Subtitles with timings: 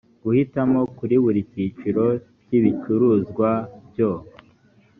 [0.23, 2.05] guhitamo kuri buri cyiciro
[2.43, 3.49] cy ibicuruzwa
[3.87, 4.11] byo